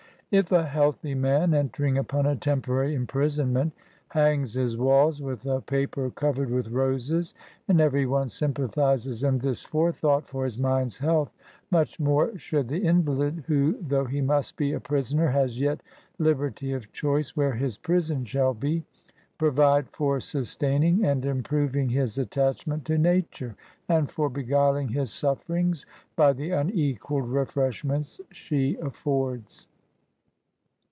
[0.33, 3.73] If a healthy man, entering upon a temporary imprisonment,
[4.07, 7.33] hangs his walls with a paper covered with roses,
[7.67, 11.33] and every one sympathises in this forethought for his mind's health,
[11.69, 15.81] much more should the invalid, (who, though he must be a prisoner, has yet
[16.17, 18.85] liberty of choice where hid prison shall be,)
[19.37, 23.53] provide for sustaining and im proving his attachment to Nature,
[23.89, 29.67] and for be guiling his sufferings, by the unequalled refresh ments she affords.